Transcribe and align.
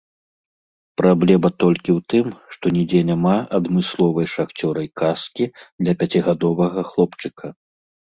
Праблема 0.99 1.49
толькі 1.63 1.91
ў 1.91 1.99
тым, 2.13 2.25
што 2.55 2.65
нідзе 2.77 3.01
няма 3.09 3.33
адмысловай 3.57 4.27
шахцёрскай 4.35 4.89
каскі 5.03 5.45
для 5.83 5.93
пяцігадовага 6.01 6.81
хлопчыка. 6.89 7.45